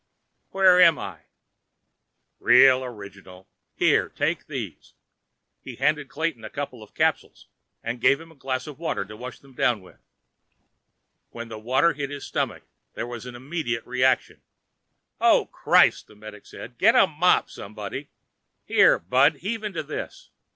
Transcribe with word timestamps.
"Where 0.49 0.81
am 0.81 0.97
I?" 0.97 1.25
"Real 2.39 2.83
original. 2.83 3.47
Here, 3.75 4.09
take 4.09 4.47
these." 4.47 4.95
He 5.61 5.75
handed 5.75 6.09
Clayton 6.09 6.43
a 6.43 6.49
couple 6.49 6.81
of 6.81 6.95
capsules, 6.95 7.49
and 7.83 8.01
gave 8.01 8.19
him 8.19 8.31
a 8.31 8.35
glass 8.35 8.65
of 8.65 8.79
water 8.79 9.05
to 9.05 9.15
wash 9.15 9.37
them 9.37 9.53
down 9.53 9.79
with. 9.79 9.99
When 11.29 11.49
the 11.49 11.59
water 11.59 11.93
hit 11.93 12.09
his 12.09 12.25
stomach, 12.25 12.63
there 12.95 13.05
was 13.05 13.27
an 13.27 13.35
immediate 13.35 13.85
reaction. 13.85 14.41
"Oh, 15.19 15.45
Christ!" 15.45 16.07
the 16.07 16.15
medic 16.15 16.47
said. 16.47 16.79
"Get 16.79 16.95
a 16.95 17.05
mop, 17.05 17.51
somebody. 17.51 18.09
Here, 18.65 18.97
bud; 18.97 19.35
heave 19.35 19.63
into 19.63 19.83
this." 19.83 20.31